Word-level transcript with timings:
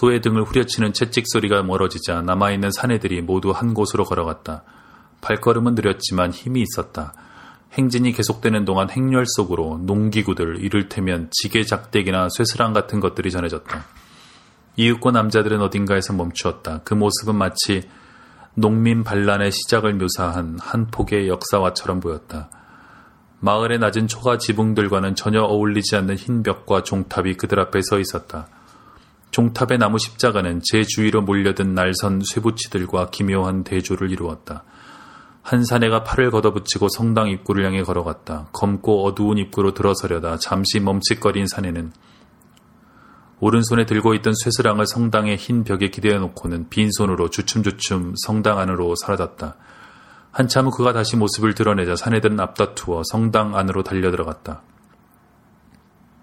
소의 0.00 0.20
등을 0.20 0.42
후려치는 0.42 0.92
채찍 0.92 1.24
소리가 1.28 1.62
멀어지자 1.62 2.22
남아있는 2.22 2.72
사내들이 2.72 3.22
모두 3.22 3.50
한 3.50 3.74
곳으로 3.74 4.04
걸어갔다. 4.04 4.64
발걸음은 5.20 5.74
느렸지만 5.76 6.32
힘이 6.32 6.62
있었다. 6.62 7.14
행진이 7.74 8.12
계속되는 8.12 8.64
동안 8.64 8.90
행렬 8.90 9.24
속으로 9.26 9.78
농기구들, 9.82 10.64
이를테면 10.64 11.28
지게 11.30 11.64
작대기나 11.64 12.28
쇠스랑 12.30 12.72
같은 12.72 12.98
것들이 12.98 13.30
전해졌다. 13.30 13.84
이윽고 14.76 15.12
남자들은 15.12 15.60
어딘가에서 15.60 16.12
멈추었다. 16.12 16.80
그 16.84 16.94
모습은 16.94 17.36
마치 17.36 17.88
농민 18.54 19.04
반란의 19.04 19.52
시작을 19.52 19.94
묘사한 19.94 20.58
한 20.60 20.88
폭의 20.88 21.28
역사화처럼 21.28 22.00
보였다. 22.00 22.50
마을의 23.38 23.78
낮은 23.78 24.08
초가 24.08 24.38
지붕들과는 24.38 25.14
전혀 25.14 25.42
어울리지 25.42 25.94
않는 25.96 26.16
흰 26.16 26.42
벽과 26.42 26.82
종탑이 26.82 27.34
그들 27.34 27.60
앞에 27.60 27.80
서 27.82 28.00
있었다. 28.00 28.48
종탑의 29.34 29.78
나무 29.78 29.98
십자가는 29.98 30.60
제 30.62 30.84
주위로 30.84 31.22
몰려든 31.22 31.74
날선 31.74 32.20
쇠붙이들과 32.24 33.10
기묘한 33.10 33.64
대조를 33.64 34.12
이루었다. 34.12 34.62
한 35.42 35.64
사내가 35.64 36.04
팔을 36.04 36.30
걷어붙이고 36.30 36.86
성당 36.88 37.28
입구를 37.28 37.66
향해 37.66 37.82
걸어갔다. 37.82 38.50
검고 38.52 39.04
어두운 39.04 39.38
입구로 39.38 39.74
들어서려다 39.74 40.38
잠시 40.38 40.78
멈칫거린 40.78 41.48
사내는 41.48 41.92
오른손에 43.40 43.86
들고 43.86 44.14
있던 44.14 44.34
쇠스랑을 44.36 44.86
성당의 44.86 45.36
흰 45.36 45.64
벽에 45.64 45.90
기대어 45.90 46.20
놓고는 46.20 46.68
빈손으로 46.68 47.28
주춤주춤 47.30 48.14
성당 48.24 48.60
안으로 48.60 48.94
사라졌다. 48.94 49.56
한참 50.30 50.66
후 50.66 50.70
그가 50.70 50.92
다시 50.92 51.16
모습을 51.16 51.54
드러내자 51.54 51.96
사내들은 51.96 52.38
앞다투어 52.38 53.02
성당 53.10 53.56
안으로 53.56 53.82
달려들어갔다. 53.82 54.62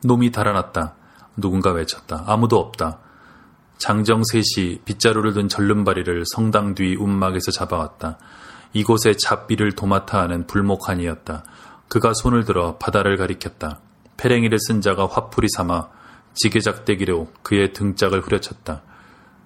놈이 0.05 0.31
달아났다. 0.31 1.00
누군가 1.35 1.71
외쳤다. 1.71 2.23
아무도 2.27 2.57
없다. 2.57 2.99
장정 3.77 4.21
셋이 4.23 4.81
빗자루를 4.85 5.33
든 5.33 5.47
절름발이를 5.47 6.23
성당 6.33 6.75
뒤 6.75 6.95
움막에서 6.95 7.51
잡아왔다. 7.51 8.19
이곳에 8.73 9.15
잡비를 9.17 9.73
도맡아 9.73 10.21
하는 10.21 10.45
불목한이었다. 10.47 11.43
그가 11.87 12.13
손을 12.13 12.45
들어 12.45 12.77
바다를 12.77 13.17
가리켰다. 13.17 13.79
페랭이를 14.17 14.59
쓴 14.59 14.81
자가 14.81 15.07
화풀이 15.07 15.47
삼아 15.49 15.89
지게작대기로 16.33 17.29
그의 17.41 17.73
등짝을 17.73 18.21
후려쳤다. 18.21 18.83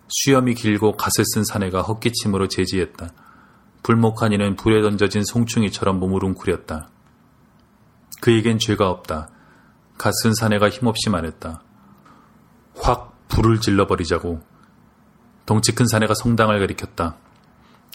수염이 0.07 0.53
길고 0.53 0.97
갓을 0.97 1.23
쓴 1.33 1.43
사내가 1.43 1.81
헛기침으로 1.81 2.47
제지했다. 2.47 3.09
불목한 3.83 4.33
이는 4.33 4.55
불에 4.55 4.81
던져진 4.81 5.23
송충이처럼 5.23 5.99
몸을 5.99 6.23
웅크렸다. 6.23 6.89
그에겐 8.21 8.59
죄가 8.59 8.89
없다. 8.89 9.29
갓쓴 9.97 10.33
사내가 10.33 10.69
힘없이 10.69 11.09
말했다. 11.09 11.61
확 12.77 13.27
불을 13.27 13.59
질러버리자고. 13.59 14.41
덩치 15.45 15.73
큰 15.75 15.87
사내가 15.87 16.13
성당을 16.13 16.59
가리켰다. 16.59 17.17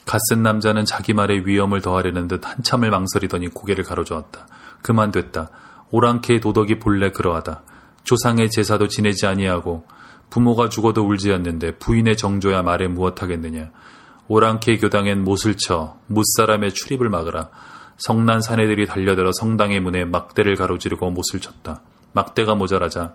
갓쓴 0.06 0.42
남자는 0.42 0.84
자기 0.84 1.14
말에 1.14 1.42
위험을 1.45 1.83
더하려는 1.83 2.28
듯 2.28 2.47
한참을 2.47 2.91
망설이더니 2.91 3.48
고개를 3.48 3.84
가로저었다. 3.84 4.47
그만 4.83 5.11
됐다. 5.11 5.51
오랑캐의 5.91 6.41
도덕이 6.41 6.78
본래 6.78 7.11
그러하다. 7.11 7.62
조상의 8.05 8.51
제사도 8.51 8.89
지내지 8.89 9.27
아니하고 9.27 9.86
부모가 10.31 10.69
죽어도 10.69 11.06
울지 11.06 11.33
않는데 11.33 11.77
부인의 11.78 12.17
정조야 12.17 12.62
말에 12.62 12.89
무엇하겠느냐. 12.89 13.70
오랑캐 14.28 14.78
교당엔 14.78 15.25
못을 15.25 15.56
쳐 15.56 15.98
무사람의 16.06 16.73
출입을 16.73 17.08
막으라. 17.08 17.51
성난 17.98 18.41
사내들이 18.41 18.86
달려들어 18.86 19.33
성당의 19.33 19.81
문에 19.81 20.05
막대를 20.05 20.55
가로지르고 20.56 21.11
못을 21.11 21.41
쳤다. 21.41 21.83
막대가 22.12 22.55
모자라자 22.55 23.14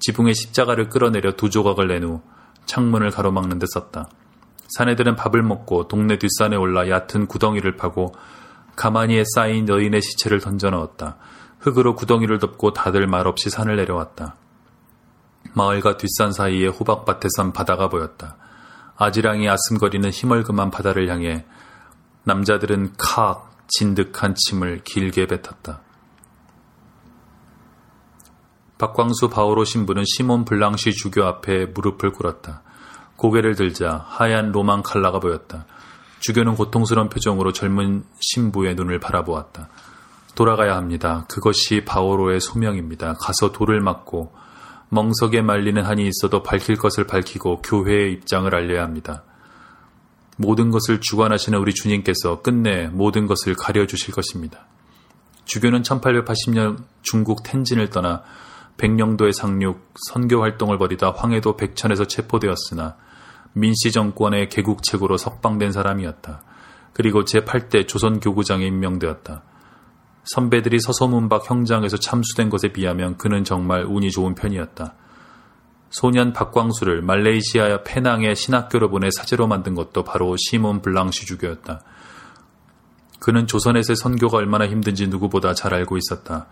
지붕에 0.00 0.32
십자가를 0.32 0.88
끌어내려 0.88 1.32
두 1.32 1.50
조각을 1.50 1.88
낸 1.88 2.04
후 2.04 2.22
창문을 2.66 3.10
가로막는 3.10 3.58
데 3.58 3.66
썼다. 3.68 4.08
사내들은 4.68 5.16
밥을 5.16 5.42
먹고 5.42 5.88
동네 5.88 6.18
뒷산에 6.18 6.56
올라 6.56 6.88
얕은 6.88 7.26
구덩이를 7.26 7.76
파고 7.76 8.14
가만히에 8.76 9.24
쌓인 9.34 9.68
여인의 9.68 10.02
시체를 10.02 10.40
던져 10.40 10.70
넣었다. 10.70 11.16
흙으로 11.60 11.96
구덩이를 11.96 12.38
덮고 12.38 12.74
다들 12.74 13.06
말없이 13.06 13.50
산을 13.50 13.76
내려왔다. 13.76 14.36
마을과 15.54 15.96
뒷산 15.96 16.32
사이에 16.32 16.68
호박밭에선 16.68 17.52
바다가 17.52 17.88
보였다. 17.88 18.36
아지랑이 18.96 19.48
아슴거리는 19.48 20.10
희멀금한 20.10 20.70
바다를 20.70 21.08
향해 21.08 21.46
남자들은 22.24 22.92
칵 22.98 23.50
진득한 23.68 24.34
침을 24.34 24.82
길게 24.84 25.26
뱉었다. 25.26 25.80
박광수 28.78 29.28
바오로 29.28 29.64
신부는 29.64 30.04
시몬 30.06 30.44
블랑시 30.44 30.92
주교 30.92 31.24
앞에 31.24 31.66
무릎을 31.66 32.12
꿇었다. 32.12 32.62
고개를 33.16 33.56
들자 33.56 34.04
하얀 34.06 34.52
로만 34.52 34.82
칼라가 34.82 35.18
보였다. 35.18 35.66
주교는 36.20 36.54
고통스러운 36.54 37.08
표정으로 37.08 37.52
젊은 37.52 38.04
신부의 38.20 38.76
눈을 38.76 39.00
바라보았다. 39.00 39.68
돌아가야 40.36 40.76
합니다. 40.76 41.26
그것이 41.28 41.84
바오로의 41.84 42.40
소명입니다. 42.40 43.14
가서 43.20 43.50
돌을 43.50 43.80
맞고 43.80 44.32
멍석에 44.90 45.42
말리는 45.42 45.84
한이 45.84 46.06
있어도 46.06 46.44
밝힐 46.44 46.76
것을 46.76 47.04
밝히고 47.04 47.62
교회의 47.62 48.12
입장을 48.12 48.54
알려야 48.54 48.84
합니다. 48.84 49.24
모든 50.36 50.70
것을 50.70 51.00
주관하시는 51.00 51.58
우리 51.58 51.74
주님께서 51.74 52.42
끝내 52.42 52.86
모든 52.86 53.26
것을 53.26 53.54
가려주실 53.54 54.14
것입니다. 54.14 54.66
주교는 55.46 55.82
1880년 55.82 56.84
중국 57.02 57.42
텐진을 57.42 57.90
떠나 57.90 58.22
백령도에 58.78 59.32
상륙 59.32 59.92
선교 60.08 60.40
활동을 60.40 60.78
벌이다 60.78 61.12
황해도 61.12 61.56
백천에서 61.56 62.06
체포되었으나 62.06 62.96
민씨 63.52 63.92
정권의 63.92 64.48
개국책으로 64.48 65.16
석방된 65.16 65.72
사람이었다. 65.72 66.42
그리고 66.92 67.24
제8대 67.24 67.86
조선교구장에 67.86 68.64
임명되었다. 68.66 69.42
선배들이 70.24 70.80
서소문박 70.80 71.50
형장에서 71.50 71.96
참수된 71.96 72.50
것에 72.50 72.68
비하면 72.68 73.16
그는 73.16 73.44
정말 73.44 73.84
운이 73.84 74.10
좋은 74.10 74.34
편이었다. 74.34 74.94
소년 75.90 76.32
박광수를 76.32 77.02
말레이시아 77.02 77.82
페낭의 77.82 78.36
신학교로 78.36 78.90
보내 78.90 79.08
사제로 79.10 79.46
만든 79.46 79.74
것도 79.74 80.04
바로 80.04 80.36
시몬 80.36 80.82
블랑시 80.82 81.24
주교였다. 81.26 81.82
그는 83.20 83.46
조선에서의 83.46 83.96
선교가 83.96 84.36
얼마나 84.36 84.68
힘든지 84.68 85.08
누구보다 85.08 85.54
잘 85.54 85.74
알고 85.74 85.96
있었다. 85.96 86.46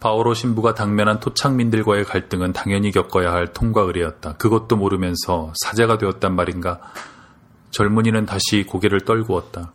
바오로 0.00 0.32
신부가 0.32 0.74
당면한 0.74 1.20
토착민들과의 1.20 2.04
갈등은 2.04 2.54
당연히 2.54 2.90
겪어야 2.90 3.32
할 3.32 3.52
통과 3.52 3.82
의례였다. 3.82 4.36
그것도 4.38 4.76
모르면서 4.76 5.52
사제가 5.62 5.98
되었단 5.98 6.34
말인가? 6.34 6.80
젊은이는 7.70 8.24
다시 8.24 8.64
고개를 8.66 9.02
떨구었다. 9.02 9.72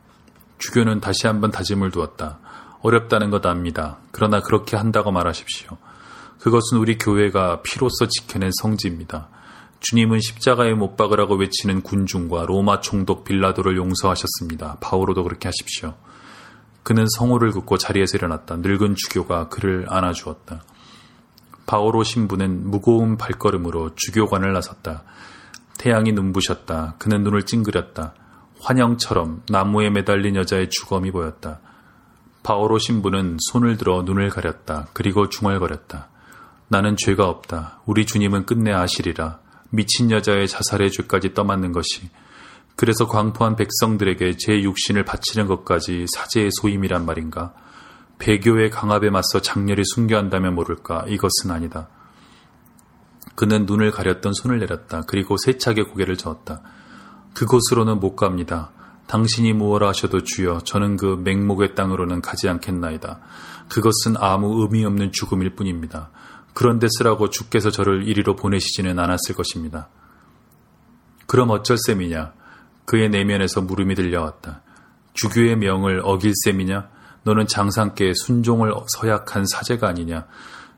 주교는 0.58 1.00
다시 1.00 1.28
한번 1.28 1.52
다짐을 1.52 1.91
두었다. 1.91 2.40
어렵다는 2.81 3.30
것 3.30 3.46
압니다. 3.46 3.97
그러나 4.12 4.41
그렇게 4.41 4.75
한다고 4.75 5.12
말하십시오. 5.12 5.78
그것은 6.40 6.80
우리 6.80 6.97
교회가 6.97 7.62
피로써 7.62 8.08
지켜낸 8.08 8.52
성지입니다. 8.62 9.30
주님은 9.80 10.19
십자가에 10.19 10.74
못 10.74 10.97
박으라고 10.97 11.35
외치는 11.35 11.81
군중과 11.81 12.46
로마 12.47 12.81
총독 12.81 13.24
빌라도를 13.24 13.78
용서하셨습니다. 13.78 14.78
바오로도 14.80 15.24
그렇게 15.24 15.47
하십시오. 15.47 15.94
그는 16.85 17.07
성호를 17.18 17.50
긋고 17.50 17.79
자리에서 17.79 18.16
일어났다. 18.16 18.57
늙은 18.57 18.94
주교가 18.96 19.50
그를 19.50 19.88
안아주었다. 19.90 20.63
바오로 21.66 22.03
신부는 22.03 22.69
무거운 22.69 23.18
발걸음으로 23.18 23.96
주교관을 23.96 24.53
나섰다. 24.53 25.01
태양이 25.79 26.12
눈부셨다. 26.12 26.94
그는 27.00 27.23
눈을 27.23 27.47
찡그렸다. 27.47 28.13
환영처럼 28.59 29.41
나무에 29.50 29.90
매달린 29.90 30.35
여자의 30.35 30.69
주검이 30.69 31.09
보였다. 31.09 31.59
바오로 32.44 32.78
신부는 32.78 33.38
손을 33.50 33.78
들어 33.78 34.03
눈을 34.03 34.29
가렸다. 34.29 34.85
그리고 34.94 35.28
중얼거렸다. 35.28 36.09
나는 36.67 36.96
죄가 36.97 37.28
없다. 37.28 37.79
우리 37.88 38.06
주님은 38.06 38.46
끝내 38.46 38.72
아시리라. 38.72 39.40
미친 39.72 40.12
여자의 40.12 40.47
자살의 40.47 40.91
죄까지 40.91 41.34
떠맡는 41.34 41.72
것이 41.72 42.11
그래서 42.75 43.07
광포한 43.07 43.55
백성들에게 43.55 44.35
제 44.37 44.61
육신을 44.61 45.05
바치는 45.05 45.47
것까지 45.47 46.05
사제의 46.13 46.49
소임이란 46.51 47.05
말인가? 47.05 47.53
배교의 48.19 48.69
강압에 48.69 49.09
맞서 49.09 49.41
장렬히 49.41 49.83
순교한다면 49.85 50.55
모를까? 50.55 51.05
이것은 51.07 51.51
아니다. 51.51 51.89
그는 53.35 53.66
눈을 53.66 53.91
가렸던 53.91 54.33
손을 54.33 54.59
내렸다. 54.59 55.03
그리고 55.07 55.37
세차게 55.37 55.83
고개를 55.83 56.17
저었다. 56.17 56.61
그곳으로는 57.33 57.99
못 57.99 58.16
갑니다. 58.16 58.72
당신이 59.07 59.53
무엇라 59.53 59.89
하셔도 59.89 60.23
주여 60.23 60.61
저는 60.63 60.97
그 60.97 61.22
맹목의 61.23 61.75
땅으로는 61.75 62.22
가지 62.22 62.49
않겠나이다. 62.49 63.19
그것은 63.69 64.16
아무 64.17 64.61
의미 64.61 64.85
없는 64.85 65.11
죽음일 65.11 65.55
뿐입니다. 65.55 66.09
그런데 66.53 66.87
쓰라고 66.89 67.29
주께서 67.29 67.69
저를 67.69 68.07
이리로 68.07 68.35
보내시지는 68.35 68.97
않았을 68.97 69.35
것입니다. 69.35 69.89
그럼 71.27 71.49
어쩔 71.49 71.77
셈이냐? 71.77 72.33
그의 72.85 73.09
내면에서 73.09 73.61
물음이 73.61 73.96
들려왔다. 73.96 74.61
주교의 75.14 75.58
명을 75.58 76.02
어길 76.03 76.34
셈이냐? 76.43 76.90
너는 77.23 77.47
장상께 77.47 78.14
순종을 78.14 78.73
서약한 78.87 79.46
사제가 79.47 79.87
아니냐? 79.87 80.28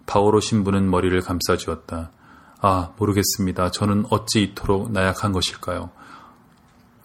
바오로 0.06 0.40
신부는 0.40 0.90
머리를 0.90 1.20
감싸주었다. 1.22 2.12
아, 2.62 2.92
모르겠습니다. 2.98 3.72
저는 3.72 4.06
어찌 4.10 4.44
이토록 4.44 4.92
나약한 4.92 5.32
것일까요? 5.32 5.92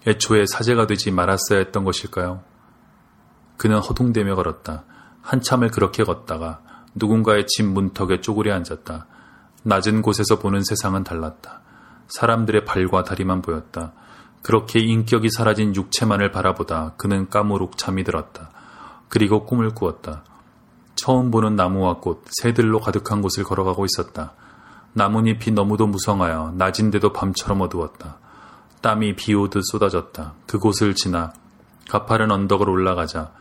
애초에 0.07 0.47
사제가 0.47 0.87
되지 0.87 1.11
말았어야 1.11 1.59
했던 1.59 1.85
것일까요? 1.85 2.43
그는 3.57 3.79
허둥대며 3.79 4.37
걸었다. 4.37 4.85
한참을 5.21 5.71
그렇게 5.71 6.05
걷다가 6.05 6.61
누군가의 6.95 7.47
집 7.47 7.65
문턱에 7.65 8.21
쪼그려 8.21 8.55
앉았다. 8.55 9.07
낮은 9.65 10.03
곳에서 10.03 10.39
보는 10.39 10.63
세상은 10.65 11.05
달랐다. 11.05 11.61
사람들의 12.09 12.65
발과 12.65 13.05
다리만 13.05 13.43
보였다. 13.43 13.93
그렇게 14.43 14.81
인격이 14.81 15.31
사라진 15.31 15.75
육체만을 15.75 16.33
바라보다 16.33 16.95
그는 16.97 17.29
까무룩 17.29 17.79
잠이 17.79 18.05
들었다. 18.05 18.51
그리고 19.09 19.45
꿈을 19.47 19.71
꾸었다. 19.71 20.25
처음 20.95 21.31
보는 21.31 21.57
나무와 21.57 21.99
꽃, 21.99 22.25
새들로 22.31 22.81
가득한 22.81 23.23
곳을 23.23 23.45
걸어가고 23.45 23.85
있었다. 23.85 24.35
나뭇잎이 24.95 25.55
너무도 25.55 25.87
무성하여 25.87 26.55
낮인데도 26.57 27.13
밤처럼 27.13 27.61
어두웠다. 27.63 28.19
땀이 28.83 29.17
비 29.17 29.35
오듯 29.35 29.63
쏟아졌다. 29.65 30.35
그곳을 30.47 30.95
지나 30.95 31.33
가파른 31.89 32.31
언덕을 32.31 32.69
올라가자 32.69 33.33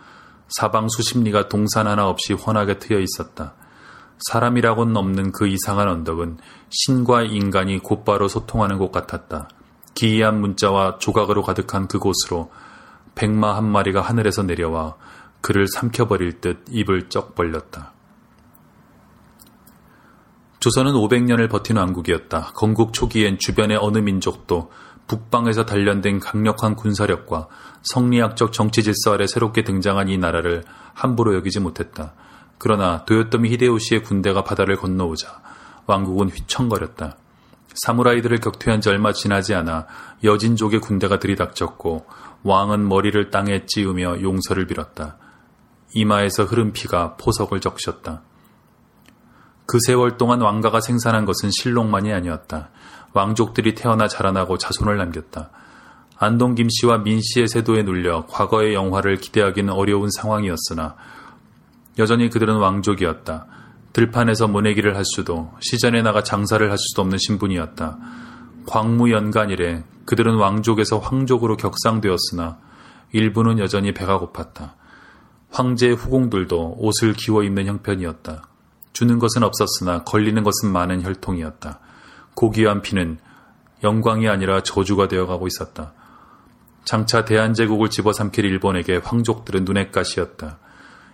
사방 0.50 0.88
수십 0.89 1.18
리가 1.24 1.50
동산 1.50 1.88
하나 1.88 2.07
없이 2.07 2.33
훤하게 2.33 2.80
트여 2.80 3.00
있었다. 3.00 3.53
사람이라고는 4.30 4.95
없는 4.95 5.31
그 5.31 5.48
이상한 5.48 5.88
언덕은 5.88 6.38
신과 6.69 7.24
인간이 7.24 7.80
곧바로 7.80 8.27
소통하는 8.27 8.77
곳 8.77 8.92
같았다. 8.92 9.50
기이한 10.01 10.42
문자와 10.42 10.98
조각으로 10.98 11.44
가득한 11.44 11.88
그곳으로 11.88 12.50
백마 13.13 13.56
한 13.56 13.71
마리가 13.71 14.01
하늘에서 14.01 14.42
내려와 14.42 14.95
그를 15.42 15.68
삼켜버릴 15.68 16.42
듯 16.42 16.65
입을 16.71 17.09
쩍 17.09 17.36
벌렸다. 17.36 17.94
조선은 20.59 20.94
500년을 20.94 21.51
버틴 21.51 21.77
왕국이었다. 21.77 22.53
건국 22.56 22.94
초기엔 22.94 23.38
주변의 23.38 23.77
어느 23.80 24.00
민족도 24.00 24.71
북방에서 25.06 25.68
단련된 25.68 26.19
강력한 26.19 26.75
군사력과 26.75 27.48
성리학적 27.83 28.53
정치 28.53 28.81
질서 28.81 29.13
아래 29.13 29.27
새롭게 29.27 29.63
등장한 29.63 30.09
이 30.09 30.18
나라를 30.18 30.63
함부로 30.95 31.36
여기지 31.36 31.59
못했다. 31.59 32.15
그러나 32.57 33.06
도요토미 33.06 33.51
히데요시의 33.51 34.01
군대가 34.01 34.44
바다를 34.44 34.77
건너오자 34.77 35.42
왕국은 35.86 36.30
휘청거렸다. 36.30 37.18
사무라이들을 37.74 38.40
격퇴한 38.40 38.82
지 38.82 38.90
얼마 38.90 39.14
지나지 39.14 39.54
않아 39.54 39.88
여진족의 40.24 40.82
군대가 40.82 41.20
들이닥쳤고 41.20 42.06
왕은 42.44 42.88
머리를 42.88 43.30
땅에 43.30 43.66
찌우며 43.66 44.22
용서를 44.22 44.68
빌었다. 44.68 45.18
이마에서 45.94 46.44
흐른 46.44 46.74
피가 46.74 47.18
포석을 47.18 47.60
적셨다. 47.60 48.22
그 49.66 49.78
세월 49.86 50.18
동안 50.18 50.42
왕가가 50.42 50.82
생산한 50.82 51.26
것은 51.26 51.50
실록만이 51.52 52.12
아니었다. 52.12 52.70
왕족들이 53.14 53.76
태어나 53.76 54.08
자라나고 54.08 54.58
자손을 54.58 54.98
남겼다. 54.98 55.50
안동 56.18 56.56
김씨와 56.56 57.00
민씨의 57.00 57.48
세도에 57.48 57.84
눌려 57.84 58.26
과거의 58.28 58.74
영화를 58.74 59.18
기대하기는 59.18 59.74
어려운 59.74 60.10
상황이었으나 60.12 60.96
여전히 62.00 62.30
그들은 62.30 62.58
왕족이었다. 62.58 63.48
들판에서 63.94 64.48
모내기를 64.48 64.96
할 64.96 65.04
수도 65.06 65.52
시전에 65.60 66.02
나가 66.02 66.24
장사를 66.24 66.70
할 66.70 66.78
수도 66.78 67.02
없는 67.02 67.18
신분이었다. 67.18 67.98
광무연간 68.68 69.50
이래 69.50 69.84
그들은 70.06 70.36
왕족에서 70.36 71.00
황족으로 71.00 71.58
격상되었으나 71.58 72.60
일부는 73.12 73.60
여전히 73.60 73.94
배가 73.94 74.20
고팠다. 74.20 74.74
황제의 75.50 75.96
후궁들도 75.96 76.76
옷을 76.80 77.14
기워 77.14 77.44
입는 77.44 77.66
형편이었다. 77.66 78.48
주는 78.94 79.20
것은 79.20 79.44
없었으나 79.44 80.04
걸리는 80.04 80.42
것은 80.44 80.72
많은 80.72 81.04
혈통이었다. 81.04 81.80
고귀한 82.36 82.82
피는 82.82 83.20
영광이 83.84 84.28
아니라 84.28 84.62
저주가 84.62 85.08
되어가고 85.08 85.48
있었다. 85.48 85.94
장차 86.84 87.26
대한제국을 87.26 87.90
집어삼킬 87.90 88.46
일본에게 88.46 88.98
황족들은 89.04 89.66
눈엣 89.66 89.92
가시였다. 89.92 90.60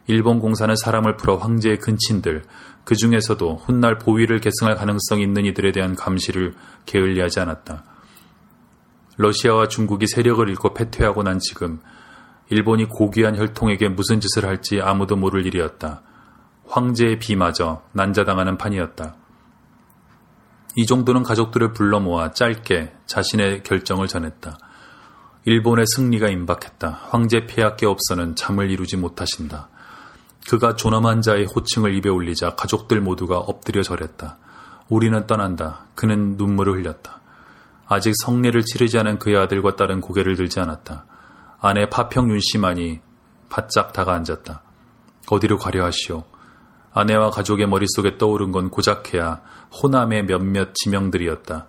일본 0.08 0.40
공사는 0.40 0.74
사람을 0.76 1.18
풀어 1.18 1.36
황제의 1.36 1.80
근친들, 1.80 2.44
그 2.86 2.96
중에서도 2.96 3.58
훗날 3.58 3.98
보위를 3.98 4.40
계승할 4.40 4.76
가능성이 4.76 5.24
있는 5.24 5.46
이들에 5.46 5.74
대한 5.74 5.96
감시를 5.96 6.54
게을리하지 6.86 7.42
않았다. 7.42 7.84
러시아와 9.18 9.68
중국이 9.68 10.08
세력을 10.08 10.48
잃고 10.48 10.74
패퇴하고 10.74 11.24
난 11.24 11.40
지금 11.40 11.80
일본이 12.50 12.86
고귀한 12.86 13.36
혈통에게 13.36 13.90
무슨 13.90 14.22
짓을 14.22 14.46
할지 14.46 14.80
아무도 14.82 15.18
모를 15.18 15.46
일이었다. 15.46 16.02
황제의 16.68 17.20
비마저 17.20 17.82
난자당하는 17.92 18.58
판이었다. 18.58 19.16
이 20.76 20.86
정도는 20.86 21.24
가족들을 21.24 21.74
불러 21.74 22.00
모아 22.00 22.32
짧게 22.32 22.94
자신의 23.08 23.64
결정을 23.64 24.08
전했다. 24.08 24.58
일본의 25.46 25.86
승리가 25.88 26.30
임박했다. 26.30 27.08
황제 27.10 27.46
폐하께 27.48 27.86
없어는 27.86 28.36
잠을 28.36 28.70
이루지 28.70 28.98
못하신다. 28.98 29.70
그가 30.48 30.76
존엄한 30.76 31.22
자의 31.22 31.46
호칭을 31.46 31.94
입에 31.96 32.10
올리자 32.10 32.56
가족들 32.56 33.02
모두가 33.02 33.38
엎드려 33.38 33.84
절했다. 33.84 34.38
우리는 34.88 35.28
떠난다. 35.28 35.88
그는 35.94 36.38
눈물을 36.38 36.74
흘렸다. 36.78 37.20
아직 37.86 38.14
성례를 38.24 38.64
치르지 38.64 38.98
않은 39.00 39.20
그의 39.20 39.36
아들과 39.38 39.76
딸은 39.76 40.00
고개를 40.00 40.38
들지 40.38 40.62
않았다. 40.62 41.06
아내 41.60 41.90
파평윤 41.90 42.40
씨만이 42.40 43.02
바짝 43.50 43.92
다가앉았다. 43.92 44.62
어디로 45.30 45.58
가려 45.58 45.84
하시오. 45.84 46.24
아내와 46.94 47.30
가족의 47.32 47.68
머릿속에 47.68 48.18
떠오른 48.18 48.54
건 48.54 48.70
고작해야 48.70 49.42
호남의 49.84 50.28
몇몇 50.28 50.74
지명들이었다. 50.76 51.68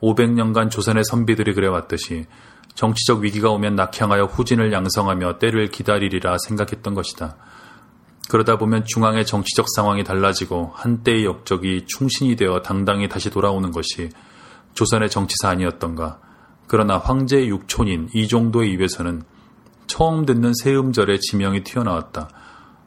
500년간 0.00 0.70
조선의 0.70 1.02
선비들이 1.04 1.54
그래왔듯이 1.54 2.26
정치적 2.74 3.20
위기가 3.20 3.50
오면 3.50 3.74
낙향하여 3.74 4.26
후진을 4.26 4.72
양성하며 4.72 5.38
때를 5.38 5.68
기다리리라 5.68 6.38
생각했던 6.38 6.94
것이다. 6.94 7.36
그러다 8.30 8.58
보면 8.58 8.84
중앙의 8.84 9.26
정치적 9.26 9.66
상황이 9.74 10.04
달라지고 10.04 10.70
한때의 10.72 11.24
역적이 11.24 11.86
충신이 11.88 12.36
되어 12.36 12.62
당당히 12.62 13.08
다시 13.08 13.28
돌아오는 13.28 13.72
것이 13.72 14.10
조선의 14.74 15.10
정치사 15.10 15.48
아니었던가. 15.48 16.20
그러나 16.68 16.96
황제의 16.96 17.48
육촌인 17.48 18.10
이정도의 18.14 18.70
입에서는 18.70 19.24
처음 19.88 20.26
듣는 20.26 20.52
세음절의 20.62 21.18
지명이 21.18 21.64
튀어나왔다. 21.64 22.28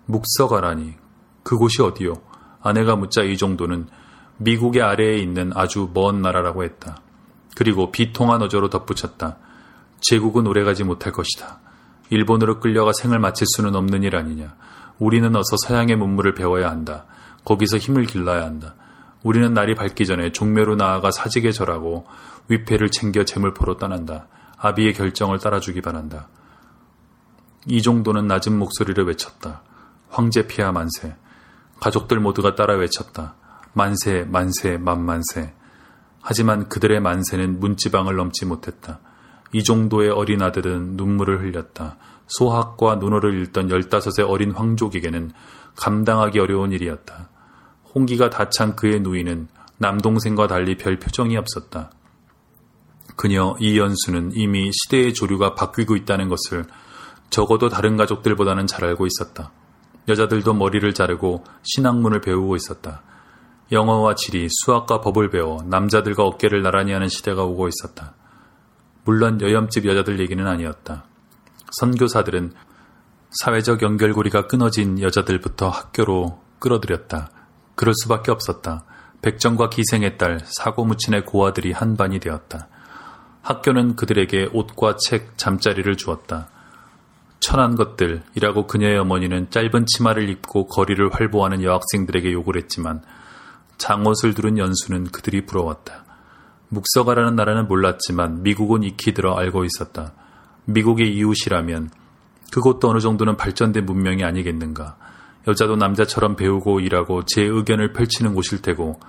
묵서가라니 0.06 0.94
그곳이 1.44 1.82
어디요? 1.82 2.14
아내가 2.62 2.96
묻자 2.96 3.24
이 3.24 3.36
정도는 3.36 3.88
미국의 4.38 4.82
아래에 4.82 5.18
있는 5.18 5.52
아주 5.56 5.92
먼 5.94 6.22
나라라고 6.22 6.64
했다. 6.64 7.02
그리고 7.58 7.92
비통한 7.92 8.42
어조로 8.42 8.70
덧붙였다. 8.70 9.40
제국은 10.00 10.48
오래가지 10.48 10.86
못할 10.86 11.12
것이다. 11.12 11.60
일본으로 12.12 12.62
끌려가 12.62 12.94
생을 12.94 13.20
마칠 13.20 13.46
수는 13.58 13.76
없는 13.76 14.04
일 14.04 14.16
아니냐. 14.16 14.56
우리는 15.00 15.36
어서 15.36 15.56
서양의 15.66 15.96
문물을 15.96 16.34
배워야 16.34 16.70
한다. 16.70 17.06
거기서 17.46 17.78
힘을 17.78 18.06
길러야 18.06 18.44
한다. 18.44 18.76
우리는 19.24 19.54
날이 19.54 19.76
밝기 19.76 20.06
전에 20.06 20.32
종묘로 20.32 20.76
나아가 20.76 21.12
사직에 21.12 21.52
절하고 21.52 22.06
위패를 22.50 22.92
챙겨 22.92 23.24
재물 23.24 23.54
포로 23.54 23.78
떠난다. 23.78 24.28
아비의 24.58 24.94
결정을 24.94 25.40
따라주기 25.40 25.82
바란다. 25.82 26.28
이 27.68 27.82
정도는 27.82 28.28
낮은 28.28 28.58
목소리를 28.58 29.04
외쳤다. 29.06 29.62
황제 30.10 30.48
피하 30.48 30.72
만세. 30.72 31.16
가족들 31.80 32.20
모두가 32.20 32.56
따라 32.56 32.76
외쳤다. 32.76 33.36
만세, 33.74 34.26
만세, 34.28 34.78
만만세. 34.78 35.54
하지만 36.22 36.70
그들의 36.70 37.00
만세는 37.02 37.60
문지방을 37.60 38.16
넘지 38.16 38.46
못했다. 38.46 39.00
이 39.54 39.64
정도의 39.64 40.10
어린 40.10 40.42
아들은 40.42 40.98
눈물을 40.98 41.42
흘렸다. 41.42 41.98
소학과 42.28 42.96
눈어를 42.96 43.42
읽던 43.44 43.70
열다섯의 43.70 44.28
어린 44.28 44.52
황족에게는 44.52 45.32
감당하기 45.76 46.40
어려운 46.40 46.72
일이었다. 46.72 47.30
홍기가 47.94 48.30
다 48.30 48.50
찬 48.50 48.76
그의 48.76 49.02
누이는 49.02 49.48
남동생과 49.78 50.48
달리 50.48 50.78
별 50.78 50.98
표정이 50.98 51.38
없었다. 51.38 51.92
그녀 53.16 53.56
이연수는 53.60 54.32
이미 54.34 54.72
시대의 54.72 55.14
조류가 55.14 55.56
바뀌고 55.56 55.96
있다는 55.96 56.30
것을 56.30 56.66
적어도 57.30 57.70
다른 57.70 57.98
가족들보다는 57.98 58.66
잘 58.68 58.86
알고 58.86 59.06
있었다. 59.08 59.52
여자들도 60.08 60.54
머리를 60.54 60.92
자르고 60.94 61.44
신학문을 61.64 62.22
배우고 62.22 62.56
있었다. 62.56 63.04
영어와 63.72 64.16
지리, 64.16 64.48
수학과 64.50 65.02
법을 65.02 65.30
배워 65.30 65.64
남자들과 65.64 66.24
어깨를 66.24 66.62
나란히 66.62 66.92
하는 66.92 67.08
시대가 67.08 67.44
오고 67.44 67.70
있었다. 67.70 68.16
물론 69.06 69.42
여염집 69.42 69.86
여자들 69.86 70.20
얘기는 70.20 70.46
아니었다. 70.46 71.06
선교사들은 71.80 72.54
사회적 73.42 73.82
연결고리가 73.82 74.48
끊어진 74.48 75.02
여자들부터 75.02 75.70
학교로 75.70 76.42
끌어들였다. 76.60 77.30
그럴 77.76 77.94
수밖에 78.04 78.32
없었다. 78.32 78.86
백정과 79.22 79.70
기생의 79.70 80.18
딸 80.18 80.40
사고무친의 80.46 81.26
고아들이 81.26 81.72
한반이 81.72 82.20
되었다. 82.20 82.68
학교는 83.42 83.96
그들에게 83.96 84.50
옷과 84.54 84.98
책, 84.98 85.38
잠자리를 85.38 85.96
주었다. 85.98 86.50
천한 87.40 87.76
것들이라고 87.76 88.68
그녀의 88.68 88.98
어머니는 89.00 89.50
짧은 89.50 89.86
치마를 89.86 90.30
입고 90.30 90.68
거리를 90.68 91.14
활보하는 91.14 91.62
여학생들에게 91.62 92.32
욕을 92.32 92.56
했지만 92.56 93.02
장옷을 93.78 94.34
두른 94.34 94.58
연수는 94.58 95.06
그들이 95.06 95.46
부러웠다. 95.46 96.06
묵서가라는 96.74 97.36
나라는 97.36 97.68
몰랐지만 97.68 98.44
미국은 98.44 98.84
익히 98.84 99.14
들어 99.14 99.36
알고 99.36 99.64
있었다. 99.66 100.14
미국의 100.66 101.16
이웃이라면 101.16 101.90
그것도 102.52 102.90
어느 102.90 103.00
정도는 103.00 103.38
발전된 103.38 103.86
문명이 103.86 104.24
아니겠는가. 104.24 104.98
여자도 105.48 105.76
남자처럼 105.76 106.36
배우고 106.36 106.80
일하고 106.80 107.24
제 107.26 107.44
의견을 107.44 107.94
펼치는 107.94 108.34
곳일 108.34 108.62
테고 108.62 109.00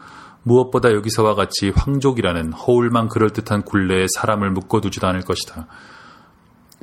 무엇보다 0.42 0.92
여기서와 0.92 1.34
같이 1.34 1.70
황족이라는 1.70 2.52
허울만 2.52 3.08
그럴듯한 3.08 3.62
굴레에 3.62 4.06
사람을 4.14 4.50
묶어두지도 4.50 5.06
않을 5.06 5.22
것이다. 5.22 5.66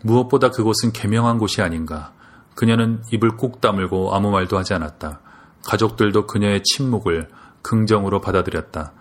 무엇보다 0.03 0.49
그곳은 0.49 0.93
개명한 0.93 1.37
곳이 1.37 1.61
아닌가. 1.61 2.11
그녀는 2.55 3.03
입을 3.11 3.37
꾹 3.37 3.61
다물고 3.61 4.15
아무 4.15 4.31
말도 4.31 4.57
하지 4.57 4.73
않았다. 4.73 5.19
가족들도 5.63 6.25
그녀의 6.27 6.63
침묵을 6.63 7.29
긍정으로 7.61 8.21
받아들였다. 8.21 8.93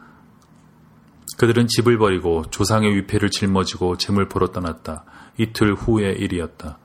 그들은 1.40 1.68
집을 1.68 1.97
버리고 1.97 2.44
조상의 2.50 2.94
위패를 2.97 3.30
짊어지고 3.30 3.97
재물포로 3.97 4.52
떠났다. 4.52 5.06
이틀 5.38 5.73
후의 5.73 6.18
일이었다. 6.18 6.78